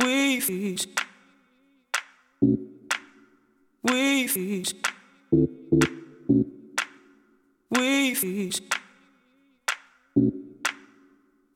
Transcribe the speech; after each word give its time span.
We 0.00 0.40
feast. 0.40 0.88
We 3.82 4.26
feast. 4.28 4.76
We 7.70 8.14
feast. 8.14 8.62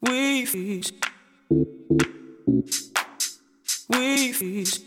We 0.02 0.44
feast. 0.44 0.94
We 3.88 4.32
feast. 4.32 4.84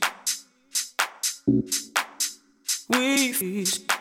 We 2.90 3.34
feast. 3.34 3.92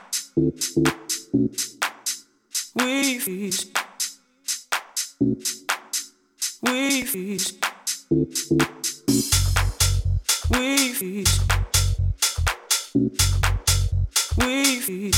We 2.75 3.19
feast. 3.19 3.79
We 6.63 7.03
feast. 7.05 7.67
We 10.49 10.93
we. 10.93 11.29
We 14.39 14.81
feed. 14.81 15.17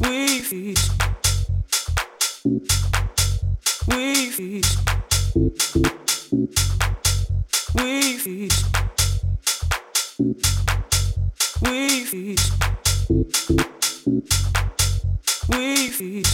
We 0.00 0.40
feed. 0.40 0.78
We 4.00 4.38
feed. 4.40 4.78
We 7.74 8.18
feed. 12.04 12.40
We 15.48 15.88
feed. 15.88 16.28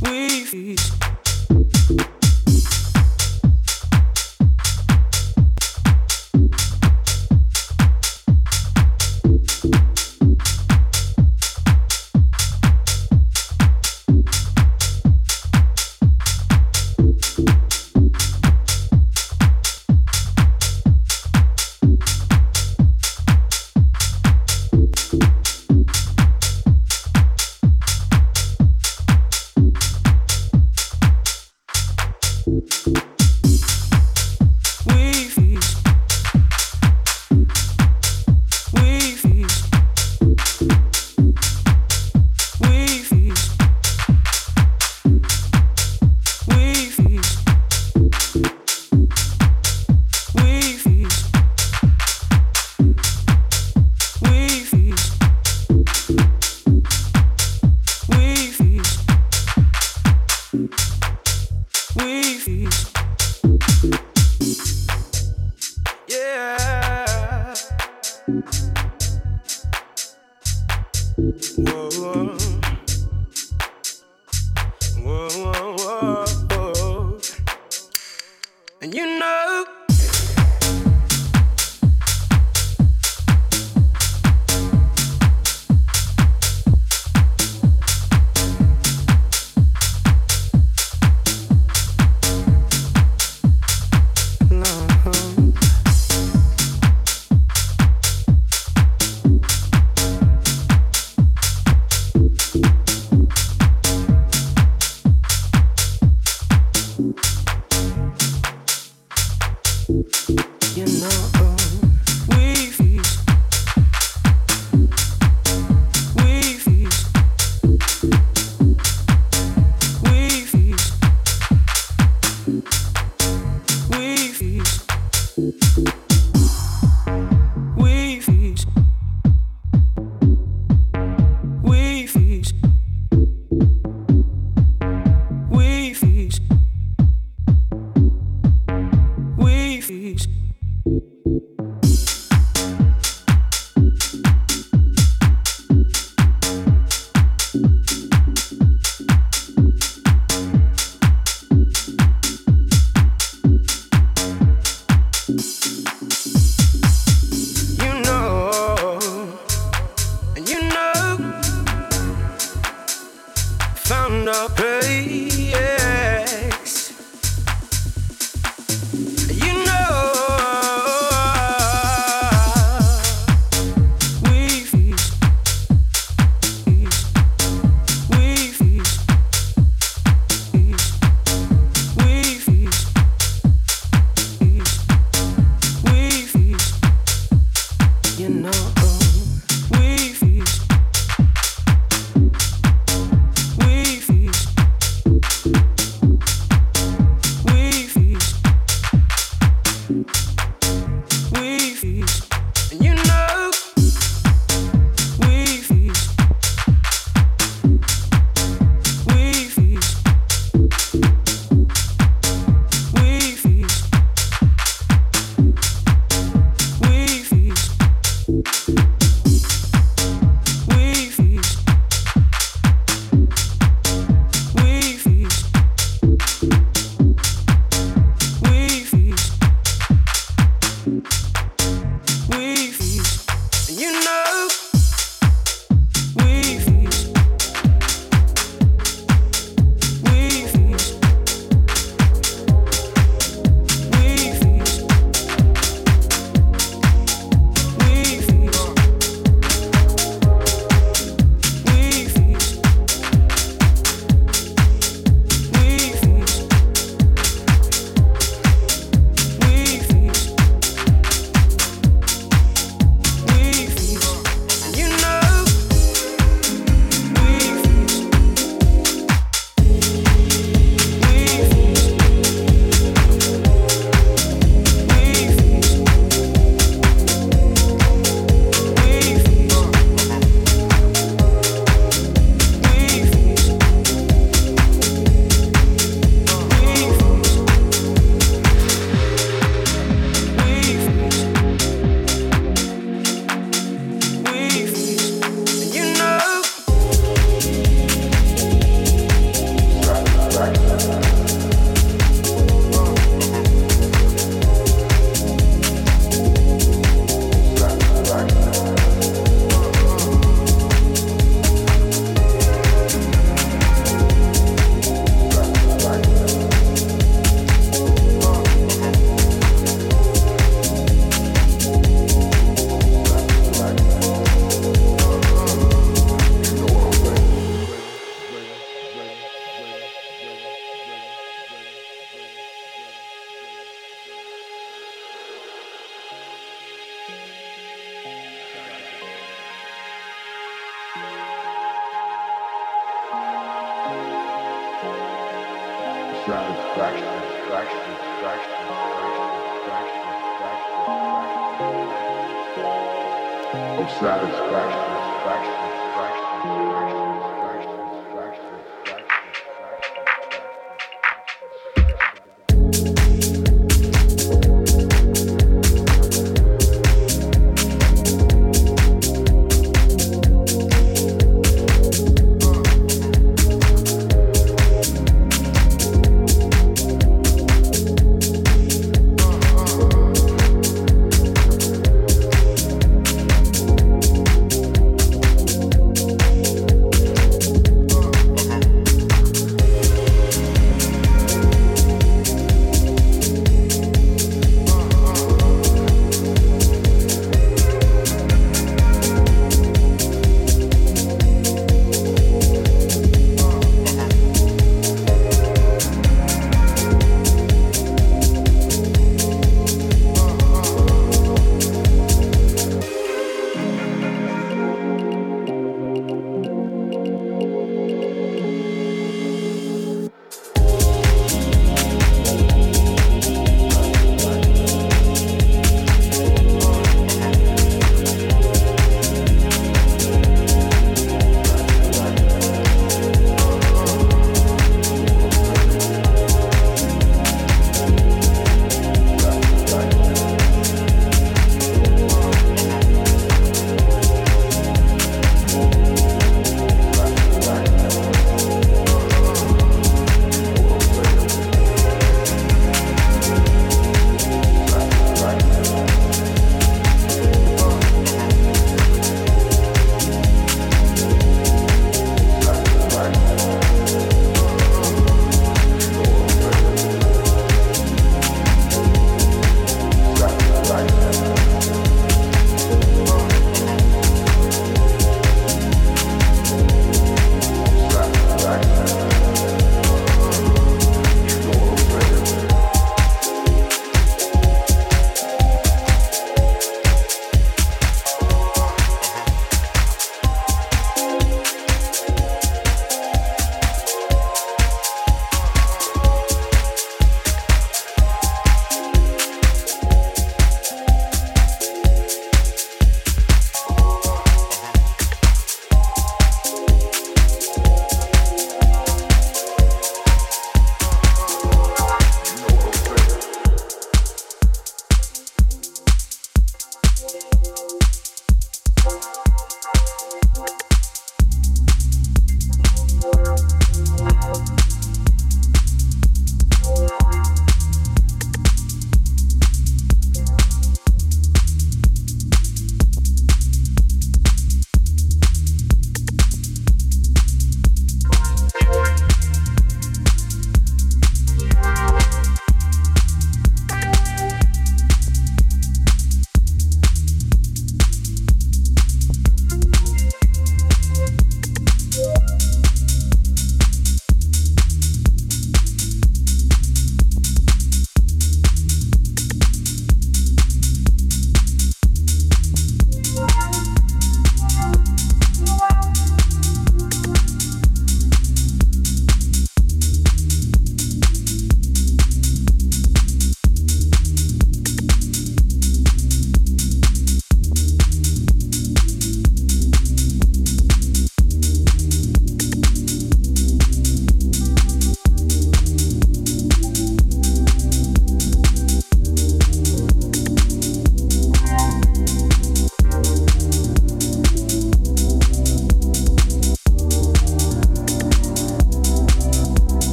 We 0.00 0.44
feed. 0.44 1.27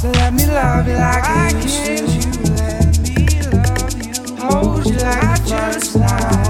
So 0.00 0.10
let 0.12 0.32
me 0.32 0.46
love 0.46 0.88
you 0.88 0.94
like 0.94 1.24
I 1.24 1.50
can. 1.60 2.06
to. 2.06 2.14
You 2.14 2.54
let 2.54 2.98
me 3.00 3.42
love 3.52 4.02
you. 4.02 4.36
Hold 4.36 4.86
you 4.86 4.96
like 4.96 5.22
I 5.22 5.36
just 5.46 5.94
want. 5.94 6.49